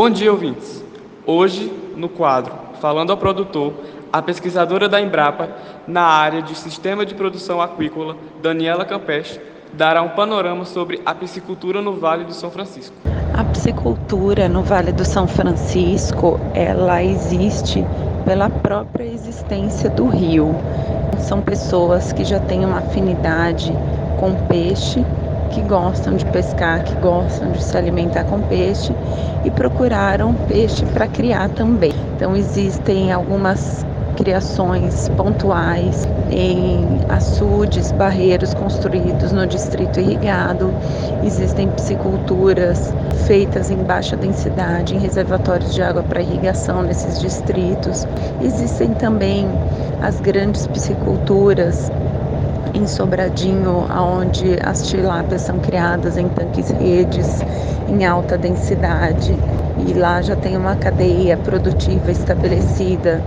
[0.00, 0.80] Bom dia, ouvintes.
[1.26, 3.72] Hoje, no quadro Falando ao Produtor,
[4.12, 5.48] a pesquisadora da Embrapa
[5.88, 9.40] na área de Sistema de Produção Aquícola, Daniela Campestre,
[9.72, 12.94] dará um panorama sobre a piscicultura no Vale do São Francisco.
[13.34, 17.84] A piscicultura no Vale do São Francisco, ela existe
[18.24, 20.54] pela própria existência do rio.
[21.18, 23.72] São pessoas que já têm uma afinidade
[24.20, 25.04] com peixe,
[25.50, 28.92] que gostam de pescar, que gostam de se alimentar com peixe
[29.44, 31.92] e procuraram peixe para criar também.
[32.16, 33.84] Então existem algumas
[34.18, 40.74] criações pontuais em açudes, barreiros construídos no distrito irrigado.
[41.24, 42.92] Existem pisciculturas
[43.26, 48.08] feitas em baixa densidade em reservatórios de água para irrigação nesses distritos.
[48.42, 49.48] Existem também
[50.02, 51.92] as grandes pisciculturas
[52.78, 57.40] em Sobradinho, onde as tilápias são criadas em tanques redes
[57.88, 59.36] em alta densidade
[59.84, 63.20] e lá já tem uma cadeia produtiva estabelecida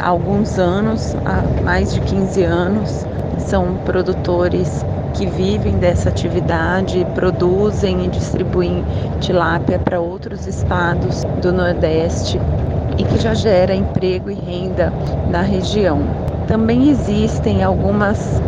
[0.00, 3.06] há alguns anos, há mais de 15 anos.
[3.38, 8.82] São produtores que vivem dessa atividade, produzem e distribuem
[9.20, 12.40] tilápia para outros estados do Nordeste
[12.96, 14.90] e que já gera emprego e renda
[15.28, 16.00] na região.
[16.46, 18.40] Também existem algumas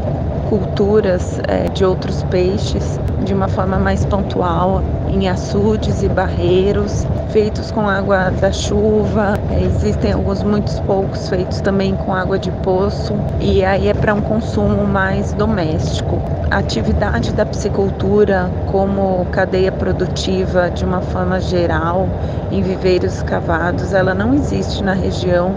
[0.49, 7.71] culturas é, de outros peixes de uma forma mais pontual em açudes e barreiros feitos
[7.71, 9.39] com água da chuva.
[9.51, 14.15] É, existem alguns muitos poucos feitos também com água de poço e aí é para
[14.15, 16.21] um consumo mais doméstico.
[16.51, 22.09] A atividade da piscicultura como cadeia produtiva de uma forma geral
[22.51, 25.55] em viveiros cavados, ela não existe na região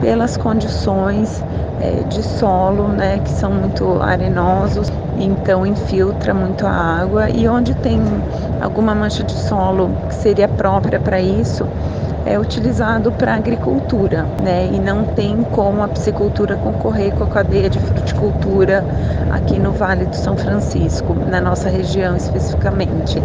[0.00, 1.42] pelas condições
[1.84, 7.74] é, de solo, né, que são muito arenosos, então infiltra muito a água e onde
[7.74, 8.00] tem
[8.62, 11.66] alguma mancha de solo que seria própria para isso,
[12.24, 14.70] é utilizado para agricultura, né?
[14.72, 18.82] E não tem como a piscicultura concorrer com a cadeia de fruticultura
[19.30, 23.22] aqui no Vale do São Francisco, na nossa região especificamente.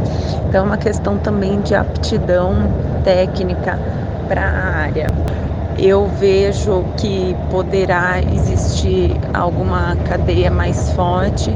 [0.49, 2.55] Então, é uma questão também de aptidão
[3.05, 3.79] técnica
[4.27, 5.07] para a área
[5.81, 11.55] eu vejo que poderá existir alguma cadeia mais forte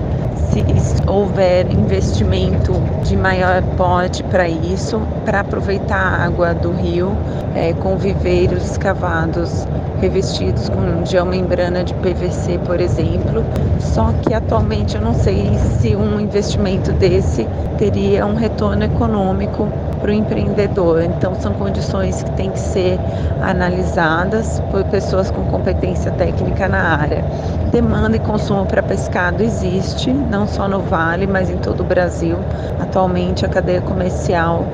[0.50, 0.63] se
[1.07, 2.73] houver investimento
[3.03, 7.12] de maior porte para isso, para aproveitar a água do rio
[7.56, 9.67] é, com viveiros escavados
[10.00, 13.44] revestidos com geomembrana de PVC, por exemplo.
[13.79, 17.47] Só que atualmente eu não sei se um investimento desse
[17.78, 19.67] teria um retorno econômico
[20.03, 21.02] para o empreendedor.
[21.02, 23.00] Então, são condições que têm que ser
[23.41, 27.24] analisadas por pessoas com competência técnica na área.
[27.72, 32.38] Demanda e consumo para pescado existe, não só no Vale, mas em todo o Brasil.
[32.81, 34.66] Atualmente, a cadeia comercial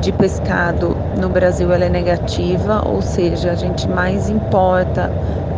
[0.00, 5.10] de pescado no Brasil é negativa, ou seja, a gente mais importa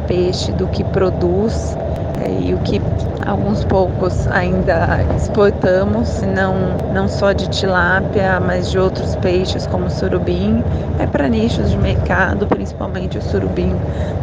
[0.07, 1.77] peixe do que produz
[2.19, 2.81] é, e o que
[3.29, 6.55] alguns poucos ainda exportamos, não,
[6.95, 10.65] não só de tilápia, mas de outros peixes como surubim,
[10.99, 13.77] é para nichos de mercado, principalmente o surubim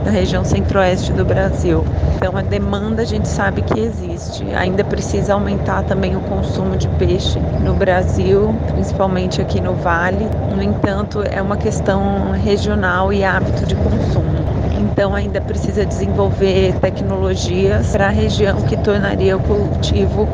[0.03, 1.85] na região centro-oeste do Brasil.
[2.15, 6.87] Então a demanda a gente sabe que existe, ainda precisa aumentar também o consumo de
[6.89, 10.27] peixe no Brasil, principalmente aqui no Vale.
[10.55, 14.64] No entanto, é uma questão regional e hábito de consumo.
[14.95, 20.25] Então ainda precisa desenvolver tecnologias para a região que tornaria o cultivo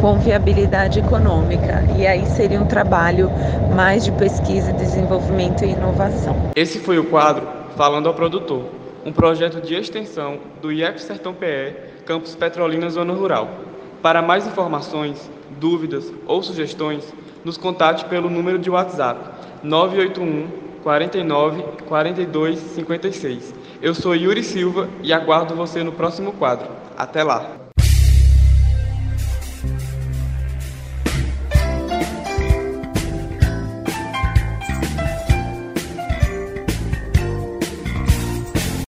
[0.00, 1.84] com viabilidade econômica.
[1.98, 3.28] E aí seria um trabalho
[3.74, 6.52] mais de pesquisa, desenvolvimento e inovação.
[6.54, 7.44] Esse foi o quadro
[7.76, 8.66] Falando ao Produtor,
[9.04, 11.74] um projeto de extensão do IEP Sertão PE,
[12.06, 13.50] Campus Petrolina Zona Rural.
[14.00, 17.12] Para mais informações, dúvidas ou sugestões,
[17.44, 19.18] nos contate pelo número de WhatsApp
[19.64, 20.46] 981
[20.84, 26.70] 49 42 56 eu sou Yuri Silva e aguardo você no próximo quadro.
[26.96, 27.63] Até lá!